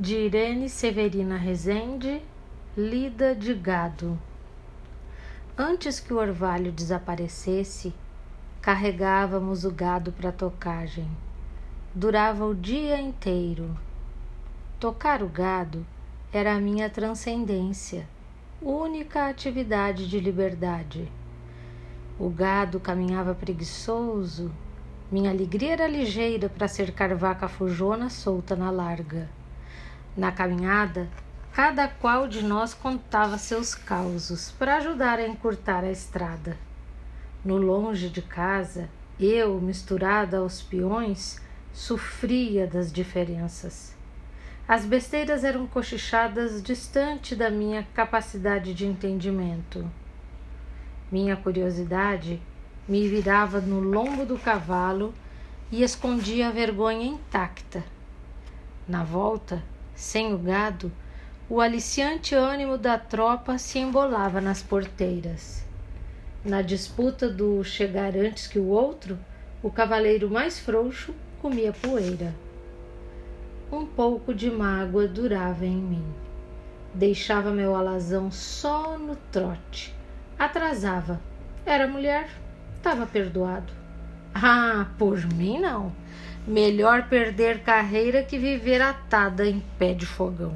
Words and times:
de 0.00 0.16
Irene 0.16 0.66
Severina 0.70 1.36
Rezende, 1.36 2.22
lida 2.74 3.34
de 3.34 3.52
gado. 3.52 4.18
Antes 5.58 6.00
que 6.00 6.14
o 6.14 6.16
orvalho 6.16 6.72
desaparecesse, 6.72 7.92
carregávamos 8.62 9.66
o 9.66 9.70
gado 9.70 10.10
para 10.10 10.32
tocagem. 10.32 11.06
Durava 11.94 12.46
o 12.46 12.54
dia 12.54 12.98
inteiro. 12.98 13.76
Tocar 14.78 15.22
o 15.22 15.28
gado 15.28 15.84
era 16.32 16.54
a 16.54 16.58
minha 16.58 16.88
transcendência, 16.88 18.08
única 18.62 19.28
atividade 19.28 20.08
de 20.08 20.18
liberdade. 20.18 21.12
O 22.18 22.30
gado 22.30 22.80
caminhava 22.80 23.34
preguiçoso, 23.34 24.50
minha 25.12 25.30
alegria 25.30 25.74
era 25.74 25.86
ligeira 25.86 26.48
para 26.48 26.68
cercar 26.68 27.14
vaca 27.14 27.48
fujona 27.48 28.08
solta 28.08 28.56
na 28.56 28.70
larga. 28.70 29.28
Na 30.16 30.32
caminhada, 30.32 31.08
cada 31.52 31.86
qual 31.86 32.26
de 32.26 32.42
nós 32.42 32.74
contava 32.74 33.38
seus 33.38 33.74
causos 33.74 34.50
para 34.52 34.76
ajudar 34.76 35.18
a 35.18 35.26
encurtar 35.26 35.84
a 35.84 35.90
estrada. 35.90 36.56
No 37.44 37.56
longe 37.56 38.08
de 38.08 38.20
casa, 38.20 38.88
eu, 39.18 39.60
misturada 39.60 40.38
aos 40.38 40.62
peões, 40.62 41.40
sofria 41.72 42.66
das 42.66 42.92
diferenças. 42.92 43.94
As 44.66 44.84
besteiras 44.84 45.44
eram 45.44 45.66
cochichadas 45.66 46.62
distante 46.62 47.34
da 47.34 47.50
minha 47.50 47.86
capacidade 47.94 48.72
de 48.74 48.86
entendimento. 48.86 49.90
Minha 51.10 51.36
curiosidade 51.36 52.40
me 52.88 53.08
virava 53.08 53.60
no 53.60 53.80
lombo 53.80 54.24
do 54.24 54.38
cavalo 54.38 55.12
e 55.70 55.82
escondia 55.82 56.48
a 56.48 56.52
vergonha 56.52 57.04
intacta. 57.04 57.84
Na 58.86 59.04
volta, 59.04 59.62
sem 60.00 60.32
o 60.32 60.38
gado, 60.38 60.90
o 61.46 61.60
aliciante 61.60 62.34
ânimo 62.34 62.78
da 62.78 62.96
tropa 62.98 63.58
se 63.58 63.78
embolava 63.78 64.40
nas 64.40 64.62
porteiras. 64.62 65.62
Na 66.42 66.62
disputa 66.62 67.28
do 67.28 67.62
chegar 67.62 68.16
antes 68.16 68.46
que 68.46 68.58
o 68.58 68.68
outro, 68.68 69.18
o 69.62 69.70
cavaleiro 69.70 70.30
mais 70.30 70.58
frouxo 70.58 71.14
comia 71.42 71.70
poeira. 71.70 72.34
Um 73.70 73.84
pouco 73.84 74.32
de 74.32 74.50
mágoa 74.50 75.06
durava 75.06 75.66
em 75.66 75.76
mim. 75.76 76.14
Deixava 76.94 77.50
meu 77.50 77.76
alazão 77.76 78.30
só 78.30 78.96
no 78.96 79.16
trote. 79.30 79.94
Atrasava. 80.38 81.20
Era 81.66 81.86
mulher 81.86 82.30
estava 82.78 83.04
perdoado. 83.04 83.79
Ah, 84.34 84.86
por 84.98 85.26
mim 85.34 85.58
não. 85.58 85.92
Melhor 86.46 87.08
perder 87.08 87.60
carreira 87.60 88.22
que 88.22 88.38
viver 88.38 88.80
atada 88.80 89.46
em 89.46 89.60
pé 89.78 89.92
de 89.92 90.06
fogão. 90.06 90.54